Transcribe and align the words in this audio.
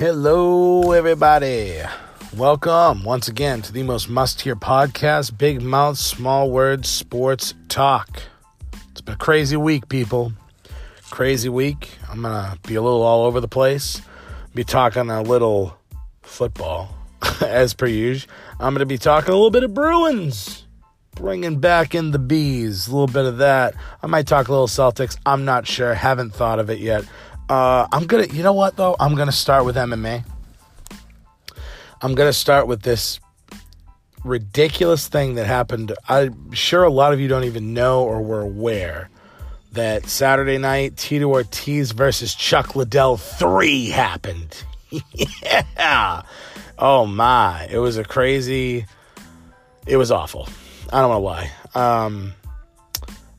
Hello, 0.00 0.92
everybody. 0.92 1.76
Welcome 2.34 3.04
once 3.04 3.28
again 3.28 3.60
to 3.60 3.70
the 3.70 3.82
most 3.82 4.08
must 4.08 4.40
hear 4.40 4.56
podcast 4.56 5.36
Big 5.36 5.60
Mouth, 5.60 5.98
Small 5.98 6.50
Words, 6.50 6.88
Sports 6.88 7.52
Talk. 7.68 8.22
It's 8.92 9.02
been 9.02 9.12
a 9.12 9.18
crazy 9.18 9.58
week, 9.58 9.90
people. 9.90 10.32
Crazy 11.10 11.50
week. 11.50 11.98
I'm 12.08 12.22
going 12.22 12.32
to 12.32 12.58
be 12.66 12.76
a 12.76 12.80
little 12.80 13.02
all 13.02 13.26
over 13.26 13.40
the 13.40 13.46
place, 13.46 14.00
be 14.54 14.64
talking 14.64 15.10
a 15.10 15.20
little 15.20 15.76
football, 16.22 16.96
as 17.42 17.74
per 17.74 17.84
usual. 17.84 18.32
I'm 18.52 18.72
going 18.72 18.78
to 18.78 18.86
be 18.86 18.96
talking 18.96 19.34
a 19.34 19.36
little 19.36 19.50
bit 19.50 19.64
of 19.64 19.74
Bruins, 19.74 20.64
bringing 21.14 21.60
back 21.60 21.94
in 21.94 22.12
the 22.12 22.18
bees, 22.18 22.88
a 22.88 22.90
little 22.90 23.06
bit 23.06 23.26
of 23.26 23.36
that. 23.36 23.74
I 24.02 24.06
might 24.06 24.26
talk 24.26 24.48
a 24.48 24.50
little 24.50 24.66
Celtics. 24.66 25.18
I'm 25.26 25.44
not 25.44 25.66
sure. 25.66 25.92
Haven't 25.92 26.30
thought 26.30 26.58
of 26.58 26.70
it 26.70 26.78
yet. 26.78 27.04
Uh, 27.50 27.88
I'm 27.90 28.06
gonna, 28.06 28.26
you 28.26 28.44
know 28.44 28.52
what 28.52 28.76
though? 28.76 28.94
I'm 29.00 29.16
gonna 29.16 29.32
start 29.32 29.64
with 29.64 29.74
MMA. 29.74 30.24
I'm 32.00 32.14
gonna 32.14 32.32
start 32.32 32.68
with 32.68 32.82
this 32.82 33.18
ridiculous 34.22 35.08
thing 35.08 35.34
that 35.34 35.46
happened. 35.46 35.92
I'm 36.08 36.52
sure 36.52 36.84
a 36.84 36.90
lot 36.90 37.12
of 37.12 37.18
you 37.18 37.26
don't 37.26 37.42
even 37.42 37.74
know 37.74 38.04
or 38.04 38.22
were 38.22 38.40
aware 38.40 39.10
that 39.72 40.06
Saturday 40.06 40.58
night 40.58 40.96
Tito 40.96 41.26
Ortiz 41.26 41.90
versus 41.90 42.36
Chuck 42.36 42.76
Liddell 42.76 43.16
three 43.16 43.88
happened. 43.88 44.62
yeah. 45.12 46.22
Oh 46.78 47.04
my! 47.04 47.66
It 47.68 47.78
was 47.78 47.96
a 47.96 48.04
crazy. 48.04 48.86
It 49.88 49.96
was 49.96 50.12
awful. 50.12 50.48
I 50.92 51.00
don't 51.00 51.10
know 51.10 51.18
why. 51.18 51.50
Um, 51.74 52.32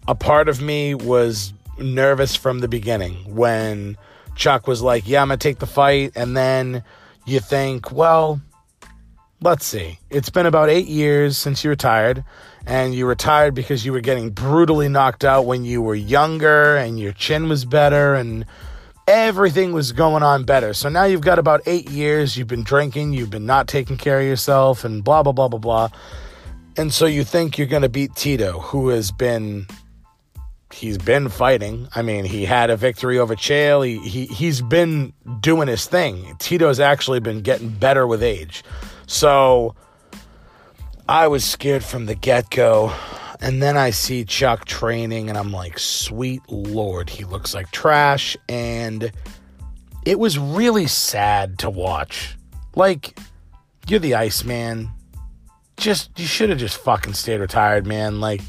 a 0.06 0.16
part 0.16 0.50
of 0.50 0.62
me 0.62 0.96
was 0.96 1.54
nervous 1.82 2.36
from 2.36 2.60
the 2.60 2.68
beginning 2.68 3.36
when 3.36 3.98
Chuck 4.36 4.68
was 4.68 4.82
like, 4.82 5.08
Yeah, 5.08 5.22
I'm 5.22 5.28
going 5.28 5.40
to 5.40 5.44
take 5.44 5.60
the 5.60 5.68
fight. 5.68 6.14
And 6.16 6.36
then 6.36 6.84
you 7.26 7.40
think, 7.40 7.92
Well, 7.92 8.42
let's 9.42 9.66
see. 9.66 10.00
It's 10.10 10.30
been 10.30 10.46
about 10.46 10.70
eight 10.70 10.88
years 10.88 11.38
since 11.38 11.64
you 11.64 11.70
retired. 11.70 12.24
And 12.66 12.94
you 12.94 13.08
retired 13.08 13.56
because 13.56 13.86
you 13.86 13.92
were 13.92 14.02
getting 14.02 14.30
brutally 14.30 14.88
knocked 14.88 15.26
out 15.26 15.46
when 15.46 15.66
you 15.66 15.82
were 15.82 15.96
younger 15.96 16.78
and 16.78 17.00
your 17.00 17.12
chin 17.12 17.50
was 17.50 17.66
better 17.66 18.14
and 18.14 18.46
everything 19.08 19.74
was 19.74 19.92
going 19.92 20.24
on 20.24 20.44
better. 20.44 20.74
So 20.74 20.88
now 20.88 21.06
you've 21.06 21.22
got 21.22 21.40
about 21.40 21.62
eight 21.66 21.90
years. 21.90 22.38
You've 22.38 22.48
been 22.48 22.64
drinking, 22.64 23.14
you've 23.14 23.32
been 23.32 23.46
not 23.46 23.68
taking 23.68 23.98
care 23.98 24.20
of 24.20 24.26
yourself, 24.26 24.86
and 24.86 25.04
blah, 25.04 25.24
blah, 25.24 25.34
blah, 25.34 25.48
blah, 25.48 25.60
blah. 25.60 25.90
And 26.78 26.94
so 26.94 27.06
you 27.06 27.24
think 27.24 27.58
you're 27.58 27.68
going 27.68 27.82
to 27.82 27.90
beat 27.90 28.16
Tito, 28.16 28.60
who 28.60 28.90
has 28.90 29.12
been 29.12 29.68
he's 30.74 30.98
been 30.98 31.30
fighting. 31.30 31.88
I 31.96 32.02
mean, 32.02 32.26
he 32.26 32.46
had 32.46 32.70
a 32.70 32.78
victory 32.78 33.20
over 33.20 33.36
Chael. 33.36 33.86
He, 33.86 33.98
he 34.00 34.26
he's 34.26 34.62
been 34.62 35.14
doing 35.40 35.68
his 35.68 35.86
thing. 35.86 36.36
Tito's 36.40 36.80
actually 36.80 37.20
been 37.20 37.42
getting 37.42 37.70
better 37.70 38.06
with 38.08 38.24
age. 38.24 38.64
So 39.08 39.76
I 41.08 41.28
was 41.28 41.44
scared 41.44 41.84
from 41.84 42.06
the 42.06 42.16
get-go. 42.16 42.94
And 43.44 43.62
then 43.62 43.76
I 43.76 43.90
see 43.90 44.24
Chuck 44.24 44.66
training 44.66 45.28
and 45.30 45.38
I'm 45.38 45.52
like, 45.52 45.80
"Sweet 45.80 46.42
lord, 46.48 47.10
he 47.10 47.26
looks 47.26 47.56
like 47.56 47.72
trash." 47.72 48.38
And 48.48 49.12
it 50.06 50.20
was 50.20 50.38
really 50.38 50.86
sad 50.88 51.58
to 51.60 51.70
watch. 51.70 52.38
Like 52.76 53.18
you're 53.88 54.00
the 54.00 54.16
Iceman. 54.16 54.92
Just 55.78 56.18
you 56.20 56.28
should 56.28 56.50
have 56.50 56.60
just 56.60 56.78
fucking 56.78 57.14
stayed 57.14 57.40
retired, 57.40 57.88
man. 57.88 58.22
Like 58.22 58.42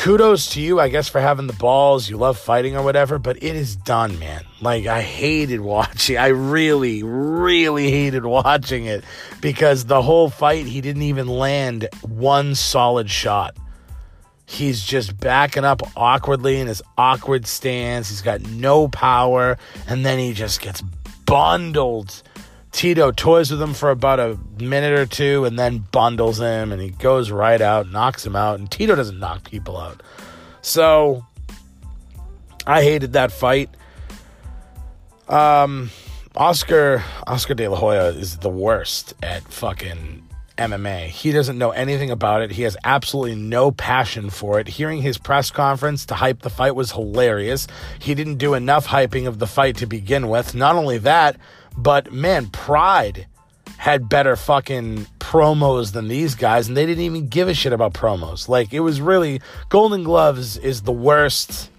kudos 0.00 0.52
to 0.54 0.62
you, 0.62 0.80
I 0.80 0.88
guess, 0.88 1.08
for 1.08 1.20
having 1.20 1.46
the 1.46 1.52
balls. 1.52 2.08
You 2.08 2.16
love 2.16 2.38
fighting 2.38 2.74
or 2.74 2.82
whatever, 2.82 3.18
but 3.18 3.36
it 3.36 3.54
is 3.54 3.76
done, 3.76 4.18
man. 4.18 4.44
Like, 4.62 4.86
I 4.86 5.02
hated 5.02 5.60
watching. 5.74 6.16
I 6.16 6.28
really, 6.28 7.02
really 7.02 7.90
hated 7.90 8.24
watching 8.24 8.86
it 8.86 9.04
because 9.42 9.84
the 9.84 10.00
whole 10.00 10.30
fight, 10.30 10.64
he 10.64 10.80
didn't 10.80 11.02
even 11.02 11.28
land 11.28 11.86
one 12.00 12.54
solid 12.54 13.10
shot. 13.10 13.54
He's 14.46 14.82
just 14.82 15.20
backing 15.20 15.64
up 15.64 15.82
awkwardly 15.96 16.58
in 16.58 16.66
his 16.66 16.82
awkward 16.96 17.46
stance. 17.46 18.08
He's 18.08 18.22
got 18.22 18.40
no 18.40 18.88
power, 18.88 19.58
and 19.86 20.04
then 20.04 20.18
he 20.18 20.32
just 20.32 20.62
gets 20.62 20.80
bundled 21.26 22.22
Tito 22.72 23.10
toys 23.10 23.50
with 23.50 23.60
him 23.60 23.74
for 23.74 23.90
about 23.90 24.20
a 24.20 24.38
minute 24.58 24.98
or 24.98 25.06
two 25.06 25.44
and 25.44 25.58
then 25.58 25.78
bundles 25.92 26.38
him 26.38 26.72
and 26.72 26.80
he 26.80 26.90
goes 26.90 27.30
right 27.30 27.60
out, 27.60 27.90
knocks 27.90 28.24
him 28.24 28.36
out, 28.36 28.58
and 28.58 28.70
Tito 28.70 28.94
doesn't 28.94 29.18
knock 29.18 29.44
people 29.44 29.76
out. 29.76 30.02
So 30.62 31.24
I 32.66 32.82
hated 32.82 33.14
that 33.14 33.32
fight. 33.32 33.70
Um 35.28 35.90
Oscar 36.36 37.02
Oscar 37.26 37.54
De 37.54 37.66
La 37.68 37.76
Hoya 37.76 38.06
is 38.10 38.38
the 38.38 38.48
worst 38.48 39.14
at 39.22 39.42
fucking 39.42 40.22
MMA. 40.60 41.06
He 41.06 41.32
doesn't 41.32 41.58
know 41.58 41.70
anything 41.70 42.10
about 42.10 42.42
it. 42.42 42.52
He 42.52 42.62
has 42.62 42.76
absolutely 42.84 43.34
no 43.34 43.72
passion 43.72 44.30
for 44.30 44.60
it. 44.60 44.68
Hearing 44.68 45.02
his 45.02 45.18
press 45.18 45.50
conference 45.50 46.06
to 46.06 46.14
hype 46.14 46.42
the 46.42 46.50
fight 46.50 46.76
was 46.76 46.92
hilarious. 46.92 47.66
He 47.98 48.14
didn't 48.14 48.36
do 48.36 48.54
enough 48.54 48.86
hyping 48.86 49.26
of 49.26 49.38
the 49.38 49.46
fight 49.46 49.78
to 49.78 49.86
begin 49.86 50.28
with. 50.28 50.54
Not 50.54 50.76
only 50.76 50.98
that, 50.98 51.36
but 51.76 52.12
man, 52.12 52.48
Pride 52.48 53.26
had 53.80 54.10
better 54.10 54.36
fucking 54.36 55.06
promos 55.18 55.92
than 55.92 56.08
these 56.08 56.34
guys, 56.34 56.68
and 56.68 56.76
they 56.76 56.84
didn't 56.84 57.02
even 57.02 57.28
give 57.28 57.48
a 57.48 57.54
shit 57.54 57.72
about 57.72 57.94
promos. 57.94 58.46
Like, 58.46 58.74
it 58.74 58.80
was 58.80 59.00
really 59.00 59.40
Golden 59.70 60.04
Gloves 60.04 60.58
is 60.58 60.82
the 60.82 60.92
worst. 60.92 61.70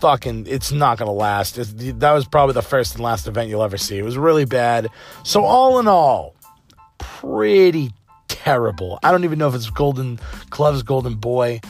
Fucking, 0.00 0.46
it's 0.48 0.72
not 0.72 0.98
gonna 0.98 1.12
last. 1.12 1.58
It's, 1.58 1.72
that 1.74 2.12
was 2.12 2.26
probably 2.26 2.54
the 2.54 2.62
first 2.62 2.94
and 2.94 3.04
last 3.04 3.28
event 3.28 3.50
you'll 3.50 3.62
ever 3.62 3.76
see. 3.76 3.98
It 3.98 4.04
was 4.04 4.16
really 4.16 4.46
bad. 4.46 4.88
So, 5.22 5.44
all 5.44 5.78
in 5.78 5.86
all, 5.86 6.34
pretty 6.98 7.92
terrible. 8.26 8.98
I 9.02 9.12
don't 9.12 9.24
even 9.24 9.38
know 9.38 9.48
if 9.48 9.54
it's 9.54 9.70
Golden 9.70 10.18
Gloves, 10.48 10.82
Golden 10.82 11.14
Boy, 11.14 11.60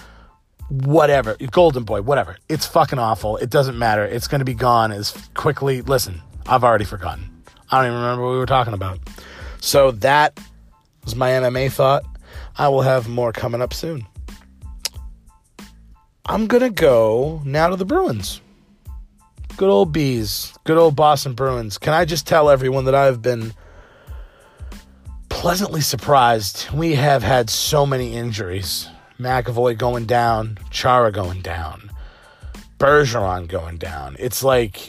whatever, 0.68 1.36
Golden 1.50 1.82
Boy, 1.82 2.00
whatever. 2.00 2.36
It's 2.48 2.64
fucking 2.64 2.98
awful. 2.98 3.36
It 3.36 3.50
doesn't 3.50 3.76
matter. 3.76 4.04
It's 4.04 4.28
gonna 4.28 4.44
be 4.44 4.54
gone 4.54 4.92
as 4.92 5.10
quickly. 5.34 5.82
Listen, 5.82 6.22
I've 6.46 6.64
already 6.64 6.84
forgotten. 6.84 7.42
I 7.70 7.78
don't 7.78 7.92
even 7.92 8.00
remember 8.00 8.24
what 8.24 8.32
we 8.32 8.38
were 8.38 8.46
talking 8.46 8.74
about. 8.74 8.98
So 9.60 9.90
that 9.92 10.38
was 11.04 11.14
my 11.14 11.30
MMA 11.30 11.70
thought. 11.70 12.04
I 12.56 12.68
will 12.68 12.82
have 12.82 13.08
more 13.08 13.32
coming 13.32 13.62
up 13.62 13.72
soon. 13.72 14.06
I'm 16.26 16.46
going 16.46 16.62
to 16.62 16.70
go 16.70 17.42
now 17.44 17.68
to 17.68 17.76
the 17.76 17.84
Bruins. 17.84 18.40
Good 19.56 19.68
old 19.68 19.92
bees. 19.92 20.54
Good 20.64 20.78
old 20.78 20.96
Boston 20.96 21.34
Bruins. 21.34 21.78
Can 21.78 21.92
I 21.92 22.04
just 22.04 22.26
tell 22.26 22.48
everyone 22.48 22.84
that 22.84 22.94
I've 22.94 23.20
been 23.20 23.52
pleasantly 25.28 25.80
surprised? 25.80 26.70
We 26.72 26.94
have 26.94 27.22
had 27.22 27.50
so 27.50 27.84
many 27.84 28.14
injuries. 28.14 28.88
McAvoy 29.18 29.76
going 29.76 30.06
down, 30.06 30.58
Chara 30.70 31.12
going 31.12 31.42
down, 31.42 31.90
Bergeron 32.78 33.46
going 33.48 33.76
down. 33.76 34.16
It's 34.18 34.42
like 34.42 34.88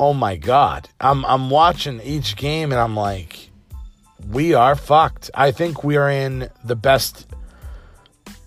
oh 0.00 0.14
my 0.14 0.36
god. 0.36 0.88
I'm 1.00 1.24
I'm 1.24 1.50
watching 1.50 2.00
each 2.02 2.36
game 2.36 2.72
and 2.72 2.80
I'm 2.80 2.96
like 2.96 3.50
we 4.28 4.54
are 4.54 4.74
fucked. 4.74 5.30
I 5.34 5.52
think 5.52 5.84
we 5.84 5.96
are 5.96 6.10
in 6.10 6.50
the 6.64 6.76
best 6.76 7.26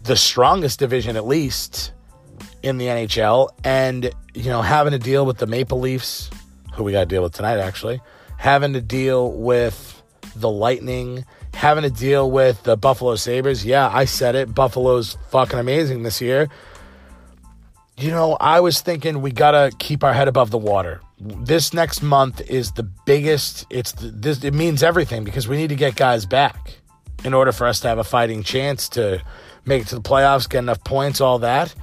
the 0.03 0.15
strongest 0.15 0.79
division 0.79 1.15
at 1.15 1.25
least 1.25 1.93
in 2.63 2.77
the 2.77 2.85
NHL 2.85 3.49
and 3.63 4.11
you 4.33 4.49
know 4.49 4.61
having 4.61 4.91
to 4.91 4.99
deal 4.99 5.25
with 5.25 5.37
the 5.37 5.47
Maple 5.47 5.79
Leafs 5.79 6.29
who 6.73 6.83
we 6.83 6.91
got 6.91 7.01
to 7.01 7.05
deal 7.05 7.23
with 7.23 7.33
tonight 7.33 7.57
actually, 7.59 8.01
having 8.37 8.73
to 8.73 8.81
deal 8.81 9.31
with 9.31 10.01
the 10.35 10.49
Lightning, 10.49 11.25
having 11.53 11.83
to 11.83 11.89
deal 11.89 12.31
with 12.31 12.63
the 12.63 12.77
Buffalo 12.77 13.15
Sabres. 13.15 13.65
Yeah, 13.65 13.89
I 13.91 14.05
said 14.05 14.35
it. 14.35 14.53
Buffalo's 14.53 15.17
fucking 15.29 15.59
amazing 15.59 16.03
this 16.03 16.21
year. 16.21 16.49
You 17.97 18.09
know, 18.09 18.37
I 18.39 18.61
was 18.61 18.81
thinking 18.81 19.21
we 19.21 19.31
got 19.31 19.51
to 19.51 19.71
keep 19.77 20.03
our 20.03 20.13
head 20.13 20.27
above 20.27 20.49
the 20.49 20.57
water 20.57 21.01
this 21.23 21.73
next 21.73 22.01
month 22.01 22.41
is 22.49 22.71
the 22.71 22.83
biggest. 22.83 23.67
It's 23.69 23.91
the, 23.91 24.07
this. 24.07 24.43
It 24.43 24.53
means 24.53 24.81
everything 24.81 25.23
because 25.23 25.47
we 25.47 25.57
need 25.57 25.69
to 25.69 25.75
get 25.75 25.95
guys 25.95 26.25
back 26.25 26.77
in 27.23 27.33
order 27.33 27.51
for 27.51 27.67
us 27.67 27.79
to 27.81 27.87
have 27.87 27.99
a 27.99 28.03
fighting 28.03 28.41
chance 28.41 28.89
to 28.89 29.21
make 29.63 29.83
it 29.83 29.87
to 29.89 29.95
the 29.95 30.01
playoffs, 30.01 30.49
get 30.49 30.59
enough 30.59 30.83
points, 30.83 31.21
all 31.21 31.39
that. 31.39 31.73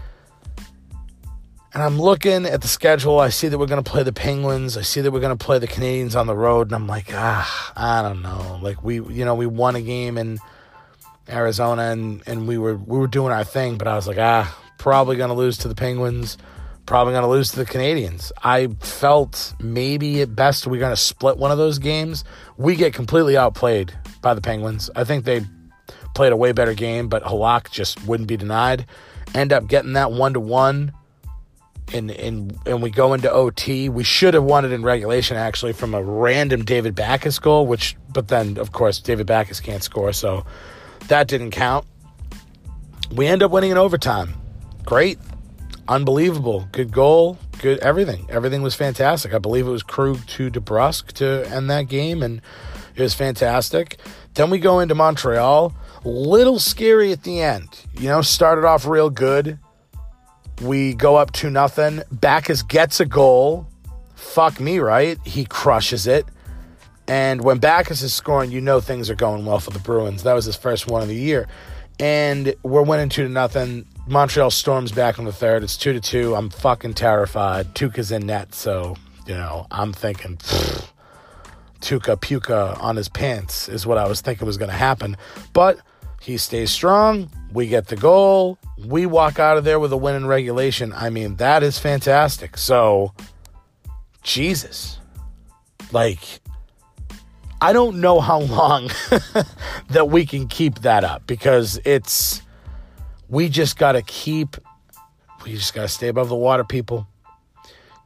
And 1.73 1.83
I'm 1.83 2.01
looking 2.01 2.47
at 2.47 2.63
the 2.63 2.69
schedule. 2.69 3.21
I 3.21 3.29
see 3.29 3.47
that 3.47 3.59
we're 3.59 3.67
going 3.67 3.83
to 3.83 3.89
play 3.89 4.03
the 4.03 4.13
Penguins. 4.13 4.77
I 4.77 4.83
see 4.83 5.03
that 5.03 5.13
we're 5.13 5.21
going 5.21 5.37
to 5.37 5.45
play 5.45 5.61
the 5.61 5.69
Canadiens 5.69 6.19
on 6.19 6.27
the 6.27 6.35
road, 6.35 6.69
and 6.69 6.75
I'm 6.75 6.89
like, 6.89 7.11
ah, 7.13 7.73
I 7.77 8.03
don't 8.03 8.23
know. 8.23 8.59
Like 8.61 8.83
we, 8.83 8.97
you 8.97 9.25
know, 9.25 9.37
we 9.37 9.47
won 9.47 9.77
a 9.77 9.83
game 9.83 10.19
in 10.19 10.39
Arizona, 11.29 11.83
and 11.83 12.23
and 12.27 12.49
we 12.49 12.59
were 12.59 12.75
we 12.75 12.99
were 12.99 13.07
doing 13.07 13.33
our 13.33 13.45
thing, 13.45 13.79
but 13.79 13.87
I 13.87 13.95
was 13.95 14.09
like, 14.09 14.19
ah, 14.19 14.59
probably 14.79 15.17
going 15.17 15.29
to 15.29 15.35
lose 15.35 15.59
to 15.59 15.69
the 15.69 15.77
Penguins 15.77 16.39
probably 16.89 17.13
going 17.13 17.23
to 17.23 17.29
lose 17.29 17.51
to 17.51 17.57
the 17.57 17.67
Canadiens. 17.67 18.33
I 18.43 18.69
felt 18.81 19.55
maybe 19.61 20.23
at 20.23 20.35
best 20.35 20.67
we're 20.67 20.81
going 20.81 20.91
to 20.91 20.97
split 20.97 21.37
one 21.37 21.51
of 21.51 21.59
those 21.59 21.79
games. 21.79 22.25
We 22.57 22.77
get 22.77 22.95
completely 22.95 23.37
outplayed 23.37 23.93
by 24.23 24.33
the 24.33 24.41
Penguins. 24.41 24.89
I 24.97 25.05
think 25.05 25.27
they 25.27 25.43
played 26.15 26.33
a 26.33 26.37
way 26.37 26.53
better 26.53 26.73
game, 26.73 27.09
but 27.09 27.23
Halak 27.25 27.71
just 27.71 28.03
wouldn't 28.07 28.27
be 28.27 28.39
denied. 28.39 28.87
End 29.35 29.53
up 29.53 29.69
getting 29.69 29.93
that 29.93 30.13
one 30.13 30.33
to 30.33 30.41
one. 30.41 30.93
and 31.93 32.11
and 32.11 32.59
and 32.65 32.83
we 32.83 32.89
go 32.89 33.13
into 33.13 33.31
OT. 33.31 33.91
We 33.91 34.03
should 34.03 34.33
have 34.33 34.45
won 34.45 34.65
it 34.65 34.73
in 34.73 34.83
regulation 34.83 35.37
actually 35.37 35.75
from 35.75 35.93
a 35.93 36.03
random 36.03 36.65
David 36.65 36.95
Backes 36.95 37.39
goal, 37.39 37.67
which 37.67 37.97
but 38.15 38.29
then 38.29 38.57
of 38.57 38.73
course 38.73 38.99
David 38.99 39.27
Backes 39.27 39.61
can't 39.61 39.83
score, 39.83 40.15
so 40.15 40.47
that 41.09 41.29
didn't 41.29 41.51
count. 41.51 41.87
We 43.13 43.27
end 43.27 43.43
up 43.43 43.51
winning 43.51 43.73
in 43.73 43.77
overtime. 43.77 44.33
Great. 44.87 45.19
Unbelievable. 45.89 46.69
Good 46.71 46.93
goal. 46.93 47.39
Good 47.59 47.79
everything. 47.79 48.27
Everything 48.29 48.63
was 48.63 48.75
fantastic. 48.75 49.35
I 49.35 49.39
believe 49.39 49.67
it 49.67 49.71
was 49.71 49.83
Krug 49.83 50.25
to 50.27 50.51
DeBrusk 50.51 51.13
to 51.15 51.49
end 51.51 51.71
that 51.71 51.89
game 51.89 52.23
and 52.23 52.41
it 52.95 53.03
was 53.03 53.15
fantastic. 53.15 53.99
Then 54.35 54.51
we 54.51 54.59
go 54.59 54.81
into 54.81 54.95
Montreal. 54.95 55.75
Little 56.05 56.59
scary 56.59 57.11
at 57.11 57.25
the 57.25 57.41
end. 57.41 57.69
You 57.99 58.09
know, 58.09 58.23
started 58.23 58.65
off 58.65 58.87
real 58.87 59.11
good 59.11 59.59
we 60.61 60.95
go 60.95 61.17
up 61.17 61.33
to 61.33 61.51
nothing. 61.51 62.03
Backes 62.11 62.63
gets 62.63 63.01
a 63.01 63.07
goal. 63.07 63.67
Fuck 64.15 64.61
me, 64.61 64.79
right? 64.79 65.19
He 65.25 65.45
crushes 65.45 66.07
it. 66.07 66.27
And 67.07 67.43
when 67.43 67.59
Backes 67.59 68.03
is 68.03 68.13
scoring, 68.13 68.51
you 68.51 68.61
know 68.61 68.81
things 68.81 69.09
are 69.09 69.15
going 69.15 69.47
well 69.47 69.61
for 69.61 69.71
the 69.71 69.79
Bruins. 69.79 70.25
That 70.25 70.35
was 70.35 70.45
his 70.45 70.57
first 70.57 70.87
one 70.87 71.03
of 71.03 71.09
the 71.09 71.15
year. 71.15 71.49
And 71.99 72.55
we're 72.63 72.83
winning 72.83 73.09
two 73.09 73.23
to 73.23 73.29
nothing. 73.29 73.87
Montreal 74.09 74.51
storms 74.51 74.93
back 74.93 75.19
in 75.19 75.25
the 75.25 75.33
third. 75.33 75.63
It's 75.63 75.77
two 75.77 75.93
to 75.93 76.01
two. 76.01 76.35
I'm 76.35 76.51
fucking 76.51 76.95
terrified. 76.95 77.75
Tuukka's 77.75 78.11
in 78.11 78.27
net, 78.27 78.55
so 78.55 78.97
you 79.27 79.35
know 79.35 79.67
I'm 79.71 79.93
thinking 79.93 80.39
Tuukka 81.81 82.21
puka 82.21 82.77
on 82.81 82.97
his 82.97 83.09
pants 83.09 83.69
is 83.69 83.87
what 83.87 83.99
I 83.99 84.09
was 84.09 84.21
thinking 84.21 84.47
was 84.47 84.57
going 84.57 84.71
to 84.71 84.77
happen. 84.77 85.17
But 85.53 85.79
he 86.21 86.37
stays 86.37 86.71
strong. 86.71 87.31
We 87.53 87.69
get 87.69 87.89
the 87.89 87.97
goal. 87.97 88.59
We 88.77 89.07
walk 89.07 89.39
out 89.39 89.57
of 89.57 89.65
there 89.65 89.79
with 89.79 89.93
a 89.93 89.97
win 89.97 90.17
in 90.17 90.27
regulation. 90.27 90.93
I 90.93 91.11
mean, 91.11 91.37
that 91.37 91.63
is 91.63 91.79
fantastic. 91.79 92.57
So, 92.57 93.13
Jesus. 94.23 94.99
Like, 95.93 96.21
I 97.61 97.73
don't 97.73 98.01
know 98.01 98.21
how 98.21 98.41
long 98.41 98.91
that 99.91 100.09
we 100.09 100.27
can 100.27 100.49
keep 100.49 100.81
that 100.81 101.05
up 101.05 101.27
because 101.27 101.81
it's, 101.85 102.43
we 103.29 103.49
just 103.49 103.79
got 103.79 103.93
to 103.93 104.03
keep, 104.03 104.57
we 105.45 105.53
just 105.53 105.75
got 105.75 105.83
to 105.83 105.89
stay 105.89 106.09
above 106.09 106.29
the 106.29 106.37
water, 106.37 106.65
people. 106.65 107.07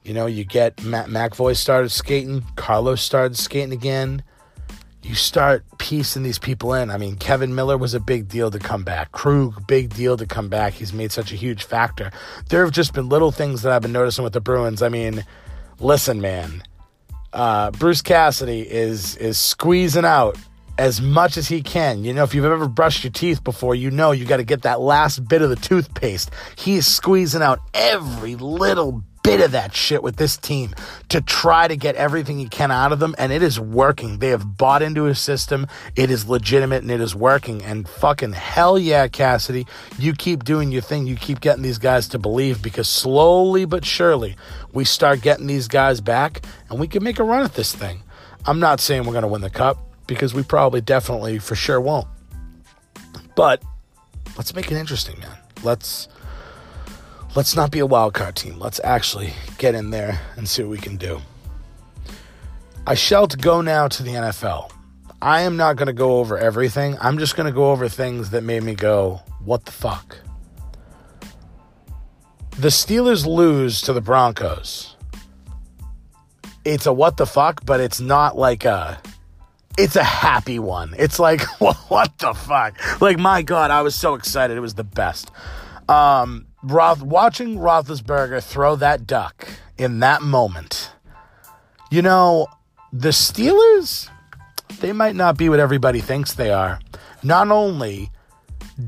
You 0.02 0.14
know, 0.14 0.26
you 0.26 0.44
get 0.44 0.82
Matt 0.82 1.06
McAvoy 1.06 1.56
started 1.56 1.90
skating, 1.90 2.44
Carlos 2.56 3.02
started 3.02 3.36
skating 3.36 3.72
again 3.72 4.22
you 5.02 5.16
start 5.16 5.64
piecing 5.78 6.22
these 6.22 6.38
people 6.38 6.74
in. 6.74 6.90
I 6.90 6.96
mean, 6.96 7.16
Kevan 7.16 7.54
Miller 7.54 7.76
was 7.76 7.92
a 7.92 8.00
big 8.00 8.28
deal 8.28 8.50
to 8.50 8.58
come 8.58 8.84
back. 8.84 9.10
Krug, 9.10 9.66
big 9.66 9.94
deal 9.94 10.16
to 10.16 10.26
come 10.26 10.48
back. 10.48 10.74
He's 10.74 10.92
made 10.92 11.10
such 11.10 11.32
a 11.32 11.36
huge 11.36 11.64
factor. 11.64 12.12
There 12.48 12.62
have 12.64 12.72
just 12.72 12.94
been 12.94 13.08
little 13.08 13.32
things 13.32 13.62
that 13.62 13.72
I've 13.72 13.82
been 13.82 13.92
noticing 13.92 14.22
with 14.22 14.32
the 14.32 14.40
Bruins. 14.40 14.80
I 14.80 14.88
mean, 14.88 15.25
listen, 15.80 16.20
man. 16.20 16.62
Uh, 17.32 17.70
Bruce 17.72 18.02
Cassidy 18.02 18.60
is 18.60 19.16
is 19.16 19.38
squeezing 19.38 20.04
out 20.04 20.36
as 20.82 21.00
much 21.00 21.37
as 21.37 21.46
he 21.46 21.62
can. 21.62 22.02
You 22.02 22.12
know, 22.12 22.25
if 22.25 22.34
you've 22.34 22.44
ever 22.44 22.67
brushed 22.67 23.05
your 23.05 23.12
teeth 23.12 23.44
before, 23.44 23.76
you 23.76 23.88
know 23.93 24.11
you 24.11 24.25
got 24.25 24.38
to 24.38 24.44
get 24.44 24.62
that 24.62 24.81
last 24.81 25.29
bit 25.29 25.40
of 25.40 25.49
the 25.49 25.55
toothpaste. 25.55 26.32
He 26.56 26.75
is 26.75 26.93
squeezing 26.93 27.40
out 27.40 27.61
every 27.73 28.34
little 28.34 29.05
bit 29.23 29.40
of 29.40 29.52
that 29.52 29.76
shit 29.76 30.02
with 30.02 30.17
this 30.17 30.37
team 30.37 30.75
to 31.08 31.20
try 31.20 31.69
to 31.69 31.76
get 31.76 31.94
everything 31.94 32.37
he 32.37 32.49
can 32.49 32.73
out 32.73 32.90
of 32.90 32.99
them, 32.99 33.14
and 33.17 33.31
it 33.31 33.44
is 33.44 33.61
working. 33.61 34.19
They 34.19 34.31
have 34.31 34.58
bought 34.58 34.82
into 34.82 35.05
his 35.05 35.20
system. 35.20 35.69
It 35.94 36.11
is 36.11 36.29
legitimate 36.29 36.82
and 36.82 36.90
it 36.90 37.00
is 37.00 37.14
working. 37.14 37.62
And 37.62 37.88
fucking 37.88 38.32
hell 38.32 38.76
yeah, 38.76 39.06
Cassidy, 39.06 39.69
you 40.00 40.14
keep 40.14 40.43
doing 40.43 40.73
your 40.73 40.82
thing. 40.82 41.06
You 41.06 41.14
keep 41.14 41.40
getting 41.40 41.62
these 41.62 41.78
guys 41.78 42.08
to 42.08 42.19
believe 42.19 42.61
because 42.61 42.88
slowly 42.88 43.67
but 43.67 43.85
surely 43.85 44.37
we 44.73 44.85
start 44.85 45.20
getting 45.20 45.46
these 45.46 45.69
guys 45.69 46.00
back 46.00 46.44
and 46.69 46.81
we 46.81 46.88
can 46.88 47.05
make 47.05 47.20
a 47.20 47.25
run 47.25 47.44
at 47.44 47.55
this 47.55 47.73
thing. 47.73 48.02
I'm 48.44 48.58
not 48.58 48.81
saying 48.81 49.05
we're 49.05 49.12
going 49.12 49.23
to 49.23 49.28
win 49.28 49.43
the 49.43 49.49
cup 49.49 49.78
because 50.06 50.34
we 50.34 50.43
probably 50.43 50.81
definitely 50.81 51.38
for 51.38 51.54
sure 51.54 51.81
won't. 51.81 52.08
But 53.34 53.62
let's 54.37 54.54
make 54.54 54.70
it 54.70 54.76
interesting, 54.76 55.19
man. 55.20 55.37
Let's 55.62 56.08
let's 57.34 57.56
not 57.56 57.70
be 57.70 57.78
a 57.78 57.87
wild 57.87 58.14
card 58.14 58.37
team. 58.37 58.58
Let's 58.58 58.81
actually 58.84 59.32
get 59.58 59.75
in 59.75 59.90
there 59.90 60.20
and 60.37 60.49
see 60.49 60.62
what 60.62 60.70
we 60.70 60.78
can 60.78 60.96
do. 60.96 61.20
I 62.87 62.94
shall 62.94 63.26
go 63.26 63.60
now 63.60 63.88
to 63.88 64.02
the 64.02 64.10
NFL. 64.10 64.70
I 65.22 65.43
am 65.43 65.56
not 65.56 65.76
going 65.76 65.87
to 65.87 65.93
go 65.93 66.19
over 66.19 66.37
everything. 66.37 66.96
I'm 67.00 67.19
just 67.19 67.37
going 67.37 67.46
to 67.46 67.52
go 67.52 67.70
over 67.70 67.88
things 67.88 68.31
that 68.31 68.43
made 68.43 68.64
me 68.64 68.75
go, 68.75 69.20
what 69.44 69.64
the 69.64 69.70
fuck? 69.70 70.19
The 72.58 72.69
Steelers 72.69 73.25
lose 73.25 73.81
to 73.82 73.93
the 73.93 74.00
Broncos. 74.00 74.96
It's 76.64 76.87
a 76.87 76.93
what 76.93 77.16
the 77.16 77.26
fuck, 77.26 77.64
but 77.64 77.78
it's 77.78 78.00
not 78.00 78.37
like 78.37 78.64
a 78.64 79.00
it's 79.78 79.96
a 79.96 80.04
happy 80.04 80.58
one. 80.58 80.94
It's 80.98 81.19
like 81.19 81.42
what 81.60 82.19
the 82.19 82.34
fuck? 82.34 83.00
Like 83.00 83.19
my 83.19 83.42
god, 83.42 83.70
I 83.70 83.82
was 83.82 83.94
so 83.94 84.14
excited. 84.14 84.56
It 84.56 84.60
was 84.60 84.74
the 84.74 84.84
best. 84.84 85.30
Um 85.88 86.46
Roth, 86.62 87.02
watching 87.02 87.58
Roethlisberger 87.58 88.42
throw 88.42 88.76
that 88.76 89.06
duck 89.06 89.48
in 89.76 89.98
that 89.98 90.22
moment, 90.22 90.92
you 91.90 92.02
know, 92.02 92.46
the 92.92 93.08
Steelers, 93.08 94.08
they 94.80 94.92
might 94.92 95.16
not 95.16 95.36
be 95.36 95.48
what 95.48 95.58
everybody 95.58 96.00
thinks 96.00 96.34
they 96.34 96.50
are. 96.50 96.78
Not 97.25 97.50
only 97.50 98.10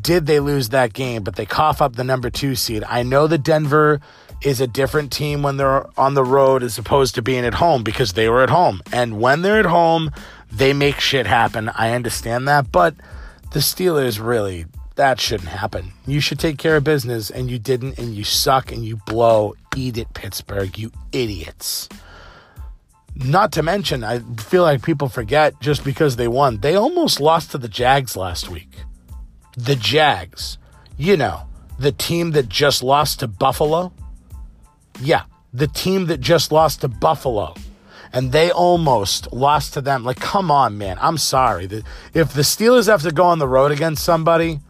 did 0.00 0.26
they 0.26 0.40
lose 0.40 0.68
that 0.70 0.92
game, 0.92 1.22
but 1.24 1.36
they 1.36 1.46
cough 1.46 1.82
up 1.82 1.96
the 1.96 2.04
number 2.04 2.30
two 2.30 2.54
seed. 2.54 2.84
I 2.88 3.02
know 3.02 3.26
that 3.26 3.42
Denver 3.42 4.00
is 4.42 4.60
a 4.60 4.66
different 4.66 5.12
team 5.12 5.42
when 5.42 5.56
they're 5.56 5.86
on 5.98 6.14
the 6.14 6.24
road 6.24 6.62
as 6.62 6.78
opposed 6.78 7.14
to 7.14 7.22
being 7.22 7.44
at 7.44 7.54
home 7.54 7.82
because 7.82 8.12
they 8.12 8.28
were 8.28 8.42
at 8.42 8.50
home. 8.50 8.82
And 8.92 9.20
when 9.20 9.42
they're 9.42 9.58
at 9.58 9.66
home, 9.66 10.10
they 10.54 10.72
make 10.72 11.00
shit 11.00 11.26
happen. 11.26 11.68
I 11.68 11.92
understand 11.92 12.48
that. 12.48 12.70
But 12.70 12.94
the 13.52 13.60
Steelers 13.60 14.24
really 14.24 14.66
that 14.96 15.20
shouldn't 15.20 15.48
happen. 15.48 15.92
You 16.06 16.20
should 16.20 16.38
take 16.38 16.58
care 16.58 16.76
of 16.76 16.84
business, 16.84 17.30
and 17.30 17.50
you 17.50 17.58
didn't, 17.58 17.98
and 17.98 18.14
you 18.14 18.24
suck, 18.24 18.70
and 18.70 18.84
you 18.84 18.96
blow. 19.06 19.54
Eat 19.76 19.98
it, 19.98 20.14
Pittsburgh, 20.14 20.78
you 20.78 20.92
idiots. 21.12 21.88
Not 23.16 23.52
to 23.52 23.62
mention, 23.62 24.04
I 24.04 24.20
feel 24.38 24.62
like 24.62 24.82
people 24.82 25.08
forget 25.08 25.60
just 25.60 25.84
because 25.84 26.16
they 26.16 26.28
won. 26.28 26.58
They 26.58 26.76
almost 26.76 27.20
lost 27.20 27.50
to 27.52 27.58
the 27.58 27.68
Jags 27.68 28.16
last 28.16 28.48
week. 28.48 28.70
The 29.56 29.76
Jags. 29.76 30.58
You 30.96 31.16
know, 31.16 31.48
the 31.78 31.92
team 31.92 32.32
that 32.32 32.48
just 32.48 32.82
lost 32.82 33.20
to 33.20 33.28
Buffalo. 33.28 33.92
Yeah, 35.00 35.22
the 35.52 35.66
team 35.66 36.06
that 36.06 36.20
just 36.20 36.52
lost 36.52 36.82
to 36.82 36.88
Buffalo. 36.88 37.54
And 38.14 38.30
they 38.30 38.52
almost 38.52 39.32
lost 39.32 39.74
to 39.74 39.80
them. 39.80 40.04
Like, 40.04 40.20
come 40.20 40.50
on, 40.50 40.78
man. 40.78 40.96
I'm 41.00 41.18
sorry. 41.18 41.64
If 42.14 42.32
the 42.32 42.42
Steelers 42.42 42.86
have 42.86 43.02
to 43.02 43.10
go 43.10 43.24
on 43.24 43.40
the 43.40 43.48
road 43.48 43.72
against 43.72 44.04
somebody, 44.04 44.60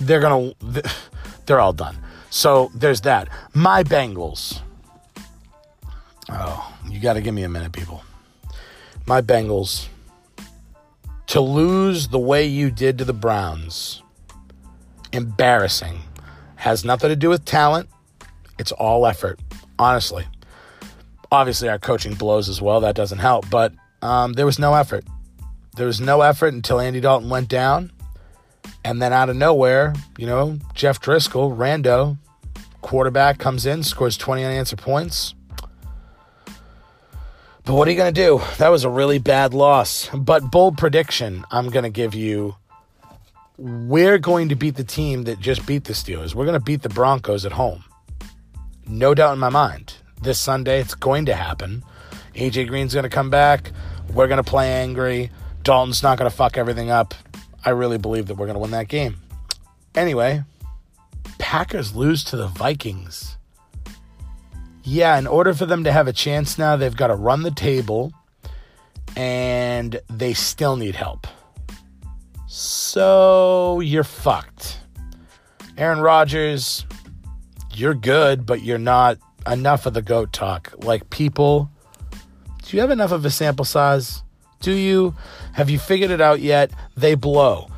they're 0.00 0.20
gonna 0.20 0.54
they're 1.46 1.60
all 1.60 1.72
done. 1.72 1.98
So 2.30 2.70
there's 2.74 3.00
that. 3.02 3.28
My 3.52 3.82
Bengals. 3.82 4.60
Oh, 6.28 6.72
you 6.88 7.00
got 7.00 7.14
to 7.14 7.20
give 7.20 7.34
me 7.34 7.42
a 7.42 7.48
minute, 7.48 7.72
people. 7.72 8.04
My 9.04 9.20
Bengals 9.20 9.88
to 11.26 11.40
lose 11.40 12.08
the 12.08 12.18
way 12.18 12.46
you 12.46 12.70
did 12.70 12.98
to 12.98 13.04
the 13.04 13.12
Browns. 13.12 14.02
Embarrassing. 15.12 15.98
Has 16.54 16.84
nothing 16.84 17.08
to 17.08 17.16
do 17.16 17.30
with 17.30 17.44
talent. 17.44 17.88
It's 18.58 18.70
all 18.72 19.06
effort, 19.06 19.40
honestly. 19.78 20.24
Obviously, 21.32 21.68
our 21.68 21.78
coaching 21.78 22.14
blows 22.14 22.48
as 22.48 22.60
well. 22.60 22.80
That 22.80 22.94
doesn't 22.94 23.18
help. 23.18 23.48
But 23.50 23.72
um, 24.02 24.32
there 24.32 24.46
was 24.46 24.58
no 24.58 24.74
effort. 24.74 25.04
There 25.76 25.86
was 25.86 26.00
no 26.00 26.22
effort 26.22 26.54
until 26.54 26.80
Andy 26.80 27.00
Dalton 27.00 27.28
went 27.28 27.48
down. 27.48 27.92
And 28.84 29.00
then 29.00 29.12
out 29.12 29.28
of 29.28 29.36
nowhere, 29.36 29.94
you 30.18 30.26
know, 30.26 30.58
Jeff 30.74 31.00
Driskel, 31.00 31.56
rando, 31.56 32.16
quarterback, 32.80 33.38
comes 33.38 33.66
in, 33.66 33.82
scores 33.82 34.16
20 34.16 34.44
unanswered 34.44 34.80
points. 34.80 35.34
But 37.64 37.74
what 37.74 37.86
are 37.86 37.90
you 37.90 37.96
going 37.96 38.12
to 38.12 38.20
do? 38.20 38.40
That 38.58 38.70
was 38.70 38.84
a 38.84 38.90
really 38.90 39.18
bad 39.18 39.54
loss. 39.54 40.08
But 40.14 40.50
bold 40.50 40.78
prediction 40.78 41.44
I'm 41.50 41.68
going 41.68 41.84
to 41.84 41.90
give 41.90 42.14
you 42.14 42.56
we're 43.60 44.18
going 44.18 44.48
to 44.48 44.54
beat 44.54 44.76
the 44.76 44.84
team 44.84 45.24
that 45.24 45.38
just 45.38 45.66
beat 45.66 45.84
the 45.84 45.92
Steelers. 45.92 46.34
We're 46.34 46.46
going 46.46 46.58
to 46.58 46.64
beat 46.64 46.80
the 46.80 46.88
Broncos 46.88 47.44
at 47.44 47.52
home. 47.52 47.84
No 48.86 49.14
doubt 49.14 49.34
in 49.34 49.38
my 49.38 49.50
mind. 49.50 49.94
This 50.22 50.38
Sunday, 50.38 50.80
it's 50.80 50.94
going 50.94 51.26
to 51.26 51.34
happen. 51.34 51.82
AJ 52.34 52.68
Green's 52.68 52.92
going 52.92 53.04
to 53.04 53.08
come 53.10 53.30
back. 53.30 53.72
We're 54.12 54.28
going 54.28 54.42
to 54.42 54.48
play 54.48 54.70
angry. 54.70 55.30
Dalton's 55.62 56.02
not 56.02 56.18
going 56.18 56.30
to 56.30 56.36
fuck 56.36 56.58
everything 56.58 56.90
up. 56.90 57.14
I 57.64 57.70
really 57.70 57.98
believe 57.98 58.26
that 58.26 58.34
we're 58.34 58.46
going 58.46 58.54
to 58.54 58.60
win 58.60 58.70
that 58.72 58.88
game. 58.88 59.16
Anyway, 59.94 60.42
Packers 61.38 61.96
lose 61.96 62.22
to 62.24 62.36
the 62.36 62.48
Vikings. 62.48 63.38
Yeah, 64.82 65.18
in 65.18 65.26
order 65.26 65.54
for 65.54 65.66
them 65.66 65.84
to 65.84 65.92
have 65.92 66.06
a 66.06 66.12
chance 66.12 66.58
now, 66.58 66.76
they've 66.76 66.96
got 66.96 67.08
to 67.08 67.14
run 67.14 67.42
the 67.42 67.50
table 67.50 68.12
and 69.16 70.00
they 70.08 70.34
still 70.34 70.76
need 70.76 70.94
help. 70.94 71.26
So 72.46 73.80
you're 73.80 74.04
fucked. 74.04 74.78
Aaron 75.76 76.00
Rodgers, 76.00 76.84
you're 77.74 77.94
good, 77.94 78.44
but 78.44 78.62
you're 78.62 78.78
not 78.78 79.18
enough 79.46 79.86
of 79.86 79.94
the 79.94 80.02
GOAT 80.02 80.32
talk. 80.32 80.72
Like, 80.78 81.10
people, 81.10 81.70
do 82.62 82.76
you 82.76 82.80
have 82.80 82.90
enough 82.90 83.12
of 83.12 83.24
a 83.24 83.30
sample 83.30 83.64
size? 83.64 84.22
Do 84.60 84.72
you? 84.72 85.14
Have 85.54 85.70
you 85.70 85.78
figured 85.78 86.10
it 86.10 86.20
out 86.20 86.40
yet? 86.40 86.70
They 86.96 87.14
blow. 87.14 87.68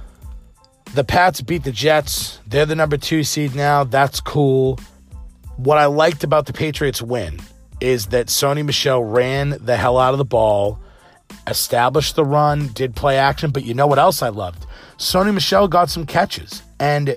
The 0.95 1.05
Pats 1.05 1.41
beat 1.41 1.65
the 1.65 1.73
Jets. 1.73 2.41
They're 2.47 2.67
the 2.67 2.75
number 2.75 2.97
two 2.97 3.25
seed 3.25 3.55
now. 3.55 3.85
That's 3.85 4.21
cool. 4.21 4.79
What 5.57 5.79
I 5.79 5.87
liked 5.87 6.25
about 6.25 6.47
the 6.47 6.53
Patriots 6.53 7.01
win 7.01 7.41
is 7.81 8.07
that 8.07 8.27
Sony 8.27 8.65
Michel 8.65 9.03
ran 9.03 9.57
the 9.61 9.77
hell 9.77 9.97
out 9.97 10.13
of 10.13 10.19
the 10.19 10.25
ball, 10.25 10.79
established 11.47 12.17
the 12.17 12.25
run, 12.25 12.69
did 12.69 12.95
play 12.95 13.17
action. 13.17 13.51
But 13.51 13.65
you 13.65 13.75
know 13.75 13.87
what 13.87 13.99
else 13.99 14.23
I 14.23 14.29
loved? 14.29 14.67
Sony 14.99 15.33
Michel 15.33 15.69
got 15.69 15.89
some 15.89 16.05
catches. 16.05 16.63
And 16.79 17.17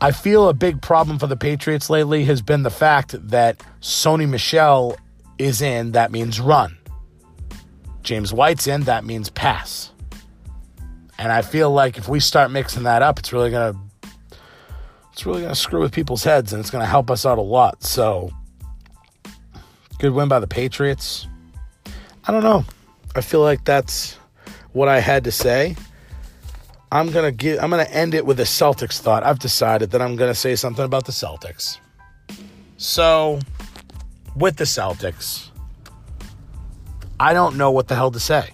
I 0.00 0.12
feel 0.12 0.48
a 0.48 0.54
big 0.54 0.80
problem 0.80 1.18
for 1.18 1.26
the 1.26 1.36
Patriots 1.36 1.90
lately 1.90 2.24
has 2.24 2.40
been 2.40 2.62
the 2.62 2.70
fact 2.70 3.16
that 3.30 3.58
Sony 3.80 4.28
Michel 4.28 4.96
is 5.38 5.60
in, 5.60 5.92
that 5.92 6.12
means 6.12 6.40
run. 6.40 6.78
James 8.02 8.32
White's 8.32 8.68
in, 8.68 8.82
that 8.82 9.04
means 9.04 9.28
pass. 9.28 9.90
And 11.18 11.32
I 11.32 11.42
feel 11.42 11.70
like 11.72 11.98
if 11.98 12.08
we 12.08 12.20
start 12.20 12.52
mixing 12.52 12.84
that 12.84 13.02
up, 13.02 13.18
it's 13.18 13.32
really 13.32 13.50
gonna 13.50 13.74
it's 15.12 15.26
really 15.26 15.42
gonna 15.42 15.56
screw 15.56 15.80
with 15.80 15.92
people's 15.92 16.22
heads 16.22 16.52
and 16.52 16.60
it's 16.60 16.70
gonna 16.70 16.86
help 16.86 17.10
us 17.10 17.26
out 17.26 17.38
a 17.38 17.42
lot. 17.42 17.82
So 17.82 18.30
good 19.98 20.12
win 20.12 20.28
by 20.28 20.38
the 20.38 20.46
Patriots. 20.46 21.26
I 22.24 22.30
don't 22.30 22.44
know. 22.44 22.64
I 23.16 23.20
feel 23.20 23.40
like 23.40 23.64
that's 23.64 24.14
what 24.72 24.86
I 24.86 25.00
had 25.00 25.24
to 25.24 25.32
say. 25.32 25.74
I'm 26.90 27.10
gonna 27.10 27.32
give 27.32 27.62
I'm 27.62 27.70
gonna 27.70 27.84
end 27.84 28.14
it 28.14 28.24
with 28.24 28.40
a 28.40 28.44
Celtics 28.44 28.98
thought. 28.98 29.22
I've 29.22 29.38
decided 29.38 29.90
that 29.90 30.02
I'm 30.02 30.16
gonna 30.16 30.34
say 30.34 30.56
something 30.56 30.84
about 30.84 31.06
the 31.06 31.12
Celtics. 31.12 31.78
So 32.76 33.40
with 34.36 34.56
the 34.56 34.64
Celtics, 34.64 35.50
I 37.20 37.32
don't 37.32 37.56
know 37.56 37.70
what 37.70 37.88
the 37.88 37.94
hell 37.94 38.10
to 38.10 38.20
say. 38.20 38.50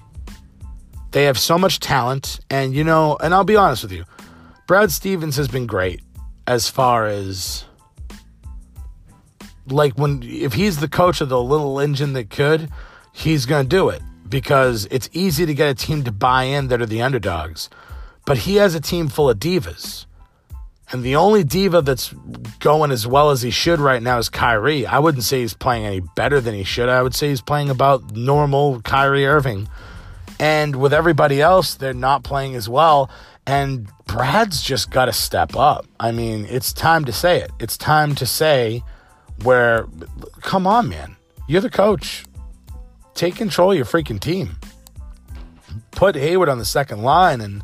They 1.13 1.25
have 1.25 1.39
so 1.39 1.59
much 1.59 1.79
talent, 1.79 2.41
and 2.51 2.75
you 2.75 2.83
know, 2.83 3.17
and 3.21 3.33
I'll 3.33 3.45
be 3.45 3.57
honest 3.57 3.83
with 3.83 3.93
you, 3.93 4.05
Brad 4.67 4.91
Stevens 4.91 5.37
has 5.37 5.47
been 5.47 5.67
great 5.67 6.01
as 6.47 6.69
far 6.69 7.07
as 7.07 7.65
like 9.67 9.95
when 9.95 10.23
if 10.23 10.55
he's 10.55 10.81
the 10.81 10.89
coach 10.89 11.21
of 11.21 11.29
the 11.29 11.41
little 11.41 11.79
engine 11.79 12.13
that 12.15 12.31
could, 12.31 12.69
he's 13.13 13.47
going 13.47 13.65
to 13.65 13.69
do 13.69 13.89
it 13.89 14.03
because 14.29 14.87
it's 14.91 15.09
easy 15.13 15.47
to 15.47 15.55
get 15.55 15.69
a 15.69 15.75
team 15.75 16.03
to 16.05 16.13
buy 16.13 16.45
in 16.45 16.69
that 16.69 16.81
are 16.81 16.87
the 16.87 17.03
underdogs. 17.03 17.71
But 18.25 18.39
he 18.39 18.57
has 18.57 18.75
a 18.75 18.81
team 18.81 19.09
full 19.09 19.29
of 19.29 19.39
divas. 19.39 20.07
And 20.93 21.03
the 21.03 21.17
only 21.17 21.45
diva 21.45 21.83
that's 21.83 22.13
going 22.61 22.91
as 22.91 23.07
well 23.07 23.31
as 23.31 23.43
he 23.43 23.51
should 23.51 23.81
right 23.81 24.03
now 24.03 24.19
is 24.19 24.29
Kyrie. 24.29 24.87
I 24.87 24.99
wouldn't 24.99 25.25
say 25.25 25.41
he's 25.41 25.55
playing 25.55 25.87
any 25.87 26.01
better 26.01 26.41
than 26.41 26.55
he 26.55 26.63
should. 26.63 26.89
I 26.89 27.03
would 27.03 27.15
say 27.15 27.31
he's 27.31 27.41
playing 27.41 27.71
about 27.71 28.15
normal 28.15 28.81
Kyrie 28.83 29.27
Irving. 29.27 29.69
And 30.39 30.77
with 30.77 30.93
everybody 30.93 31.41
else, 31.41 31.75
they're 31.75 31.95
not 31.95 32.23
playing 32.23 32.55
as 32.55 32.69
well. 32.69 33.11
And 33.47 33.89
Brad's 34.07 34.63
just 34.63 34.91
got 34.91 35.07
to 35.07 35.13
step 35.13 35.57
up. 35.57 35.87
I 35.99 36.13
mean, 36.13 36.47
it's 36.49 36.73
time 36.73 37.05
to 37.07 37.13
say 37.13 37.41
it. 37.41 37.51
It's 37.59 37.77
time 37.77 38.15
to 38.17 38.27
say, 38.27 38.83
where, 39.43 39.87
come 40.43 40.67
on, 40.67 40.89
man. 40.89 41.17
You're 41.49 41.61
the 41.61 41.71
coach. 41.71 42.25
Take 43.15 43.37
control 43.37 43.71
of 43.73 43.77
your 43.77 43.87
freaking 43.87 44.21
team. 44.21 44.57
Put 45.93 46.15
Hayward 46.15 46.49
on 46.49 46.59
the 46.59 46.65
second 46.65 47.03
line 47.03 47.41
and 47.41 47.63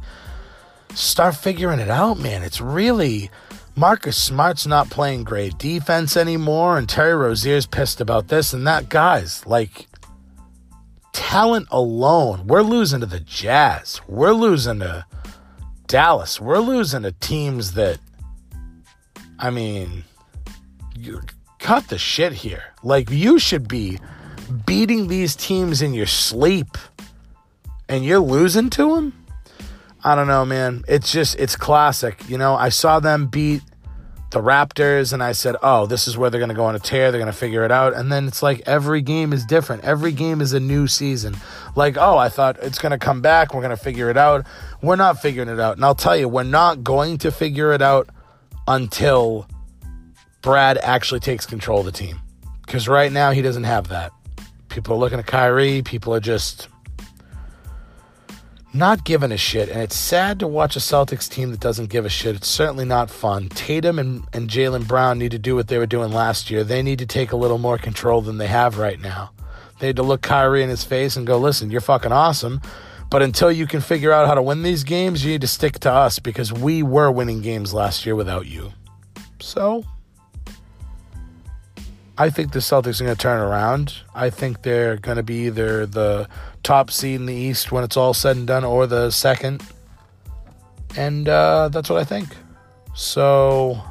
start 0.95 1.37
figuring 1.37 1.81
it 1.81 1.91
out, 1.91 2.19
man. 2.19 2.43
It's 2.43 2.61
really 2.61 3.31
Marcus 3.77 4.17
Smart's 4.17 4.67
not 4.67 4.91
playing 4.91 5.25
great 5.25 5.57
defense 5.59 6.17
anymore, 6.17 6.77
and 6.77 6.89
Terry 6.89 7.15
Rozier's 7.15 7.67
pissed 7.67 8.01
about 8.01 8.29
this 8.29 8.53
and 8.53 8.67
that. 8.67 8.89
Guys, 8.89 9.47
like 9.47 9.87
talent 11.13 11.69
alone, 11.71 12.47
we're 12.47 12.63
losing 12.63 13.01
to 13.01 13.07
the 13.07 13.21
Jazz. 13.21 14.01
We're 14.07 14.33
losing 14.33 14.81
to 14.81 15.07
Dallas. 15.87 16.41
We're 16.41 16.59
losing 16.59 17.03
to 17.03 17.13
teams 17.13 17.73
that, 17.73 17.99
I 19.39 19.51
mean, 19.51 20.05
you 20.97 21.21
cut 21.59 21.89
the 21.89 21.99
shit 21.99 22.33
here. 22.33 22.65
Like 22.83 23.11
you 23.11 23.39
should 23.39 23.69
be 23.69 23.99
beating 24.67 25.07
these 25.09 25.37
teams 25.37 25.81
in 25.81 25.95
your 25.95 26.07
sleep, 26.07 26.77
and 27.89 28.05
you're 28.05 28.19
losing 28.19 28.71
to 28.71 28.95
them. 28.95 29.20
I 30.03 30.15
don't 30.15 30.27
know, 30.27 30.45
man. 30.45 30.85
It's 30.89 31.13
just, 31.13 31.39
it's 31.39 31.57
classic. 31.57 32.29
You 32.29 32.39
know, 32.39 32.55
I 32.55 32.71
saw 32.71 33.01
them 33.01 33.27
beat 33.27 33.63
the 34.31 34.41
Raptors 34.41 35.13
and 35.13 35.23
I 35.23 35.33
said, 35.33 35.57
oh, 35.63 35.87
this 35.87 36.07
is 36.07 36.17
where 36.17 36.31
they're 36.31 36.39
going 36.39 36.51
to 36.51 36.55
go 36.55 36.65
on 36.65 36.77
a 36.77 36.79
tear. 36.79 37.11
They're 37.11 37.21
going 37.21 37.33
to 37.33 37.39
figure 37.39 37.65
it 37.65 37.73
out. 37.73 37.95
And 37.95 38.11
then 38.11 38.29
it's 38.29 38.43
like 38.43 38.63
every 38.65 39.03
game 39.03 39.33
is 39.33 39.45
different. 39.45 39.85
Every 39.85 40.13
game 40.13 40.41
is 40.41 40.53
a 40.53 40.61
new 40.61 40.87
season. 40.87 41.37
Like, 41.75 41.97
oh, 41.99 42.17
I 42.17 42.29
thought 42.29 42.59
it's 42.63 42.79
going 42.79 42.93
to 42.93 42.99
come 42.99 43.21
back. 43.21 43.53
We're 43.53 43.61
going 43.61 43.77
to 43.77 43.83
figure 43.83 44.09
it 44.09 44.17
out. 44.17 44.47
We're 44.83 44.97
not 44.97 45.21
figuring 45.21 45.49
it 45.49 45.59
out. 45.59 45.77
And 45.77 45.85
I'll 45.85 45.97
tell 45.97 46.17
you, 46.17 46.29
we're 46.29 46.45
not 46.45 46.85
going 46.85 47.19
to 47.19 47.33
figure 47.33 47.73
it 47.73 47.83
out 47.83 48.09
until 48.69 49.49
Brad 50.43 50.79
actually 50.79 51.21
takes 51.21 51.45
control 51.45 51.81
of 51.81 51.87
the 51.87 51.93
team. 51.93 52.21
Because 52.65 52.89
right 52.89 53.11
now, 53.11 53.33
he 53.33 53.43
doesn't 53.43 53.65
have 53.65 53.89
that. 53.89 54.13
People 54.69 54.95
are 54.95 54.99
looking 54.99 55.19
at 55.19 55.27
Kyrie. 55.27 55.83
People 55.83 56.15
are 56.15 56.21
just 56.21 56.69
not 58.73 59.05
giving 59.05 59.33
a 59.33 59.37
shit. 59.37 59.69
And 59.69 59.81
it's 59.81 59.97
sad 59.97 60.39
to 60.41 60.47
watch 60.47 60.77
a 60.77 60.81
Celtics 60.81 61.29
team 61.29 61.51
that 61.51 61.61
doesn't 61.61 61.91
give 61.91 62.05
a 62.05 62.09
shit. 62.09 62.37
It's 62.37 62.49
certainly 62.49 62.85
not 62.85 63.11
fun. 63.11 63.49
Tatum 63.49 63.99
and, 63.99 64.25
and 64.33 64.49
Jaylen 64.49 64.87
Brown 64.87 65.19
need 65.19 65.33
to 65.33 65.39
do 65.39 65.55
what 65.57 65.69
they 65.69 65.79
were 65.79 65.87
doing 65.87 66.13
last 66.13 66.51
year. 66.51 66.63
They 66.63 66.83
need 66.83 67.01
to 67.01 67.07
take 67.07 67.33
a 67.33 67.37
little 67.37 67.59
more 67.59 67.79
control 67.79 68.23
than 68.23 68.39
they 68.39 68.47
have 68.47 68.79
right 68.79 69.01
now. 69.01 69.33
They 69.79 69.89
need 69.89 69.97
to 69.97 70.03
look 70.03 70.23
Kyrie 70.23 70.63
in 70.63 70.69
his 70.69 70.85
face 70.85 71.17
and 71.17 71.27
go, 71.27 71.39
listen, 71.39 71.71
you're 71.71 71.81
fucking 71.81 72.13
awesome. 72.13 72.61
But 73.11 73.23
until 73.23 73.51
you 73.51 73.67
can 73.67 73.81
figure 73.81 74.13
out 74.13 74.29
how 74.29 74.35
to 74.35 74.43
win 74.43 74.63
these 74.63 74.85
games, 74.85 75.25
you 75.25 75.33
need 75.33 75.41
to 75.41 75.49
stick 75.49 75.81
to 75.81 75.93
us 75.93 76.21
because 76.21 76.53
we 76.53 76.83
were 76.83 77.11
winning 77.11 77.41
games 77.41 77.75
last 77.75 78.07
year 78.07 78.15
without 78.15 78.47
you. 78.47 78.73
So, 79.41 79.85
I 82.21 82.29
think 82.29 82.53
the 82.53 82.59
Celtics 82.59 83.01
are 83.01 83.05
going 83.05 83.17
to 83.17 83.23
turn 83.23 83.41
around. 83.41 83.95
I 84.15 84.29
think 84.29 84.61
they're 84.61 84.99
going 84.99 85.17
to 85.17 85.23
be 85.23 85.47
either 85.47 85.87
the 85.87 86.29
top 86.63 86.91
seed 86.91 87.19
in 87.19 87.25
the 87.25 87.35
East 87.35 87.73
when 87.73 87.83
it's 87.83 87.97
all 87.97 88.13
said 88.13 88.37
and 88.37 88.47
done, 88.47 88.63
or 88.63 88.87
the 88.87 89.11
second. 89.11 89.63
And 90.99 91.31
uh, 91.31 91.71
that's 91.71 91.89
what 91.89 91.99
I 91.99 92.05
think. 92.05 92.29
So, 92.95 93.83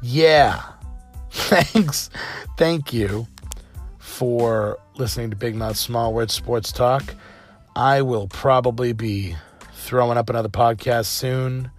yeah. 0.00 0.62
Thanks. 1.30 2.08
Thank 2.56 2.90
you 2.90 3.26
for 3.98 4.78
listening 4.94 5.28
to 5.28 5.36
Big 5.36 5.54
Mouth 5.54 5.76
Small 5.76 6.14
Words 6.14 6.32
Sports 6.32 6.72
Talk. 6.72 7.14
I 7.76 8.00
will 8.00 8.28
probably 8.28 8.94
be 8.94 9.36
throwing 9.74 10.16
up 10.16 10.30
another 10.30 10.48
podcast 10.48 11.04
soon, 11.04 11.70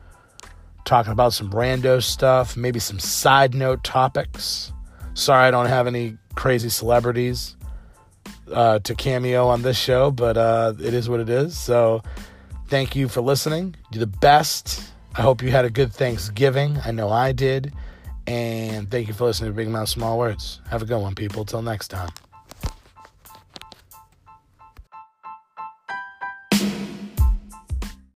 talking 0.88 1.12
about 1.12 1.34
some 1.34 1.52
rando 1.52 2.02
stuff, 2.02 2.58
maybe 2.58 2.80
some 2.80 2.98
side 2.98 3.54
note 3.54 3.84
topics. 3.84 4.72
Sorry, 5.14 5.46
I 5.46 5.52
don't 5.52 5.68
have 5.68 5.86
any 5.86 6.18
crazy 6.36 6.70
celebrities 6.70 7.56
uh, 8.52 8.80
to 8.80 8.96
cameo 8.96 9.48
on 9.48 9.62
this 9.62 9.78
show, 9.78 10.12
but 10.12 10.38
uh, 10.38 10.74
it 10.80 10.94
is 10.94 11.10
what 11.10 11.20
it 11.20 11.30
is. 11.30 11.58
So 11.58 12.02
thank 12.68 12.96
you 12.96 13.08
for 13.08 13.22
listening. 13.22 13.76
You're 13.92 14.00
the 14.00 14.08
best. 14.08 14.92
I 15.16 15.22
hope 15.22 15.42
you 15.42 15.52
had 15.52 15.66
a 15.66 15.70
good 15.70 15.92
Thanksgiving. 15.92 16.80
I 16.86 16.92
know 16.92 17.10
I 17.10 17.32
did. 17.34 17.74
And 18.26 18.90
thank 18.90 19.08
you 19.08 19.14
for 19.14 19.26
listening 19.26 19.52
to 19.52 19.56
Big 19.56 19.70
Mouth 19.70 19.90
Small 19.90 20.18
Words. 20.18 20.62
Have 20.70 20.82
a 20.82 20.86
good 20.86 21.00
one, 21.00 21.16
people. 21.16 21.46
Till 21.46 21.62
next 21.62 21.90
time. 21.90 22.10